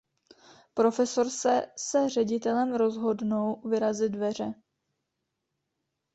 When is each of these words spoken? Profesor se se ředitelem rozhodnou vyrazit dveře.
Profesor 0.75 1.29
se 1.29 1.67
se 1.77 2.09
ředitelem 2.09 2.75
rozhodnou 2.75 3.61
vyrazit 3.69 4.11
dveře. 4.11 4.53